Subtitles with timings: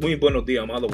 [0.00, 0.86] Muy, buenos días, amado.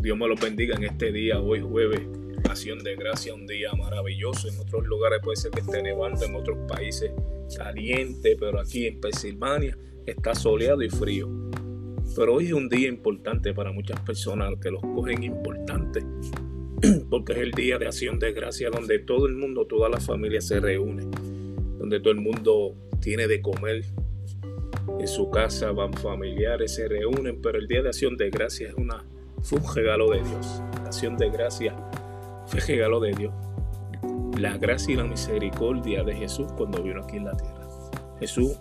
[0.00, 2.00] Dios me los bendiga en este día, hoy jueves.
[2.48, 4.48] Acción de gracia, un día maravilloso.
[4.48, 7.12] En otros lugares puede ser que esté nevando, en otros países
[7.54, 11.28] caliente, pero aquí en Pensilvania está soleado y frío.
[12.16, 16.00] Pero hoy es un día importante para muchas personas que los cogen importante,
[17.10, 20.40] porque es el día de acción de gracia donde todo el mundo, toda la familia
[20.40, 21.04] se reúne,
[21.78, 23.84] donde todo el mundo tiene de comer,
[24.98, 28.74] en su casa van familiares, se reúnen, pero el Día de Acción de Gracia es
[28.74, 29.04] una,
[29.42, 30.62] fue un regalo de Dios.
[30.76, 31.74] La acción de Gracia
[32.46, 33.34] fue regalo de Dios.
[34.38, 37.68] La gracia y la misericordia de Jesús cuando vino aquí en la tierra.
[38.18, 38.58] Jesús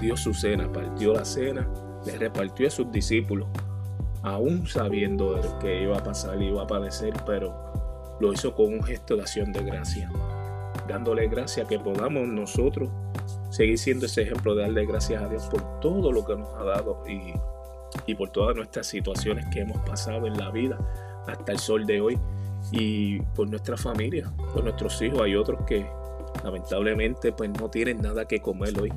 [0.00, 1.68] dio su cena, partió la cena,
[2.04, 3.48] le repartió a sus discípulos,
[4.22, 7.54] aún sabiendo que iba a pasar y iba a padecer, pero
[8.20, 10.10] lo hizo con un gesto de acción de gracia,
[10.88, 12.90] dándole gracia que podamos nosotros
[13.56, 16.64] seguir siendo ese ejemplo de darle gracias a Dios por todo lo que nos ha
[16.64, 17.32] dado y,
[18.06, 20.78] y por todas nuestras situaciones que hemos pasado en la vida
[21.26, 22.18] hasta el sol de hoy
[22.70, 25.22] y por nuestra familia, por nuestros hijos.
[25.22, 25.86] Hay otros que
[26.44, 28.92] lamentablemente pues no tienen nada que comer hoy.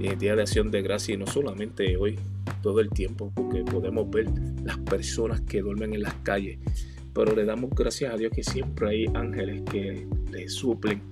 [0.00, 2.18] El Día de Acción de Gracia y no solamente hoy,
[2.62, 4.28] todo el tiempo, porque podemos ver
[4.64, 6.58] las personas que duermen en las calles.
[7.12, 11.02] Pero le damos gracias a Dios que siempre hay ángeles que le suplen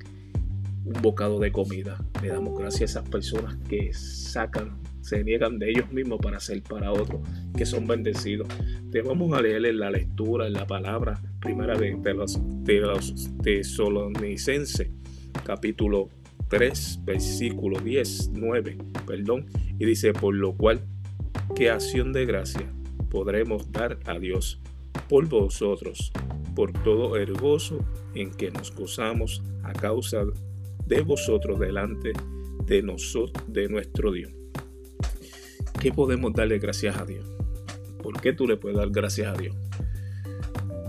[0.86, 1.98] un bocado de comida.
[2.22, 6.62] Le damos gracias a esas personas que sacan, se niegan de ellos mismos para ser
[6.62, 7.20] para otros,
[7.56, 8.48] que son bendecidos.
[8.90, 13.30] Te vamos a leer en la lectura, en la palabra primera de, los, de los
[13.42, 14.88] tesalonicenses,
[15.44, 16.08] capítulo
[16.48, 19.46] 3, versículo 10, 9, perdón,
[19.78, 20.86] y dice, por lo cual,
[21.54, 22.72] qué acción de gracia
[23.10, 24.60] podremos dar a Dios
[25.08, 26.12] por vosotros,
[26.54, 27.84] por todo el gozo
[28.14, 30.24] en que nos gozamos a causa
[30.86, 32.12] de vosotros delante
[32.64, 34.32] de nosotros, de nuestro Dios.
[35.80, 37.28] ¿Qué podemos darle gracias a Dios?
[38.02, 39.54] ¿Por qué tú le puedes dar gracias a Dios?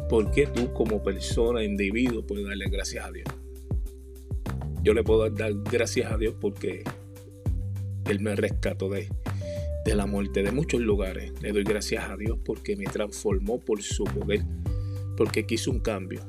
[0.09, 3.27] ¿Por qué tú como persona, individuo, puedes darle gracias a Dios?
[4.83, 6.83] Yo le puedo dar gracias a Dios porque
[8.05, 9.09] Él me rescató de,
[9.83, 11.33] de la muerte de muchos lugares.
[11.41, 14.41] Le doy gracias a Dios porque me transformó por su poder,
[15.17, 16.21] porque quiso un cambio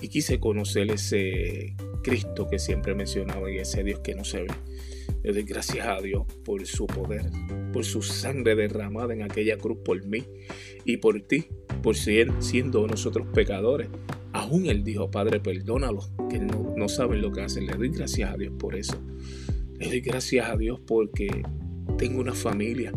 [0.00, 4.48] y quise conocer ese Cristo que siempre mencionaba y ese Dios que no se ve.
[5.22, 7.26] Le doy gracias a Dios por su poder,
[7.72, 10.24] por su sangre derramada en aquella cruz por mí
[10.84, 11.46] y por ti,
[11.82, 13.88] por siendo nosotros pecadores.
[14.32, 17.66] Aún Él dijo, Padre, perdónalos, que no, no saben lo que hacen.
[17.66, 18.98] Le doy gracias a Dios por eso.
[19.78, 21.42] Le doy gracias a Dios porque
[21.98, 22.92] tengo una familia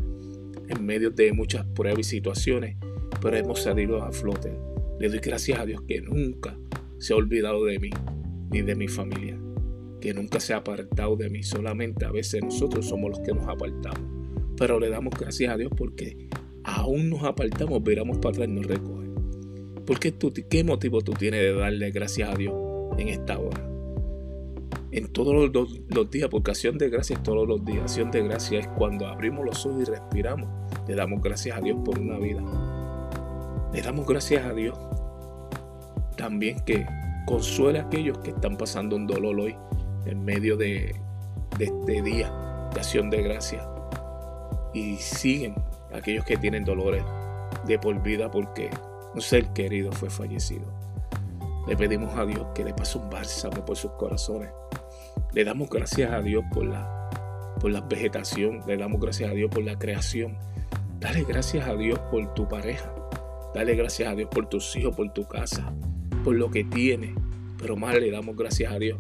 [0.70, 2.78] en medio de muchas pruebas y situaciones,
[3.22, 4.54] pero hemos salido a flote.
[5.00, 6.58] Le doy gracias a Dios que nunca
[7.00, 7.90] se ha olvidado de mí
[8.54, 9.36] ni de mi familia,
[10.00, 13.48] que nunca se ha apartado de mí, solamente a veces nosotros somos los que nos
[13.48, 14.00] apartamos.
[14.56, 16.30] Pero le damos gracias a Dios porque
[16.64, 19.10] aún nos apartamos, viramos para atrás y nos recoge.
[19.88, 22.54] Porque tú, ¿Qué motivo tú tienes de darle gracias a Dios
[23.00, 23.68] en esta hora?
[24.92, 27.82] En todos los, días, por acción de gracias todos los días.
[27.82, 30.48] Acción de gracias es cuando abrimos los ojos y respiramos.
[30.88, 32.44] Le damos gracias a Dios por una vida.
[33.74, 34.78] Le damos gracias a Dios
[36.16, 36.86] también que
[37.26, 39.56] consuela a aquellos que están pasando un dolor hoy
[40.06, 40.96] en medio de,
[41.60, 42.32] este día
[42.74, 43.68] de acción de gracia.
[44.74, 45.56] Y siguen
[45.94, 47.04] aquellos que tienen dolores
[47.66, 48.70] de por vida porque
[49.14, 50.66] un ser querido fue fallecido.
[51.68, 54.50] Le pedimos a Dios que le pase un bálsamo por sus corazones.
[55.32, 57.10] Le damos gracias a Dios por la,
[57.62, 58.62] por la vegetación.
[58.68, 60.38] Le damos gracias a Dios por la creación.
[61.00, 62.94] Dale gracias a Dios por tu pareja.
[63.54, 65.72] Dale gracias a Dios por tus hijos, por tu casa
[66.24, 67.14] por lo que tiene,
[67.58, 69.00] pero más le damos gracias a Dios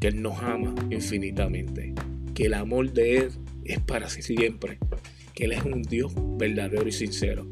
[0.00, 1.94] que Él nos ama infinitamente,
[2.34, 3.30] que el amor de Él
[3.64, 4.78] es para siempre,
[5.34, 7.46] que Él es un Dios verdadero y sincero.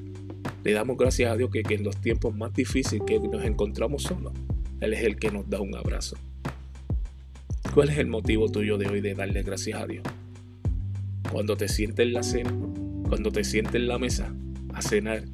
[0.65, 4.33] Le damos gracias a Dios que, en los tiempos más difíciles que nos encontramos solos,
[4.81, 6.17] Él es el que nos da un abrazo.
[7.75, 10.05] ¿Cuál es el motivo tuyo de hoy de darle gracias a Dios?
[11.31, 12.53] Cuando te sientes en la cena,
[13.09, 14.35] cuando te sientes en la mesa
[14.73, 15.25] a cenar,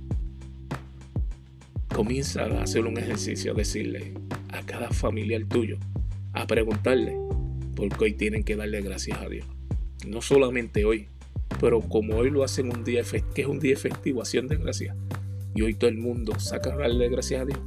[1.94, 4.14] Comienza a hacer un ejercicio, a decirle
[4.48, 5.76] a cada familiar tuyo,
[6.32, 7.18] a preguntarle
[7.76, 9.46] por qué hoy tienen que darle gracias a Dios.
[10.06, 11.08] No solamente hoy,
[11.60, 13.02] pero como hoy lo hacen un día
[13.34, 14.96] que es un día festivo, acción de gracias,
[15.54, 17.60] y hoy todo el mundo saca a darle gracias a Dios,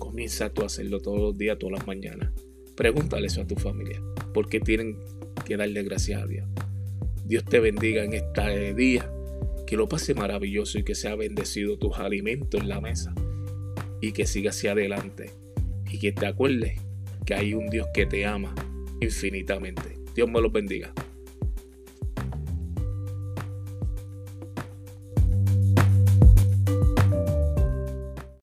[0.00, 2.32] comienza tú a hacerlo todos los días, todas las mañanas.
[2.74, 4.02] Pregúntale eso a tu familia,
[4.34, 4.98] por qué tienen
[5.44, 6.48] que darle gracias a Dios.
[7.24, 9.08] Dios te bendiga en este día,
[9.68, 13.14] que lo pase maravilloso y que sea bendecido tus alimentos en la mesa
[14.00, 15.30] y que siga hacia adelante
[15.90, 16.80] y que te acuerdes
[17.24, 18.54] que hay un Dios que te ama
[19.00, 19.98] infinitamente.
[20.14, 20.92] Dios me lo bendiga.